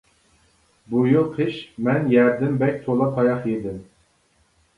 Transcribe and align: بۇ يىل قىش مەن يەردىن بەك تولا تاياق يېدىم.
بۇ 0.93 1.01
يىل 1.09 1.27
قىش 1.35 1.59
مەن 1.89 2.09
يەردىن 2.15 2.57
بەك 2.65 2.81
تولا 2.89 3.11
تاياق 3.21 3.47
يېدىم. 3.53 3.79